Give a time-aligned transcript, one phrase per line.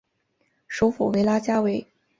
[0.67, 1.85] 首府为拉加韦。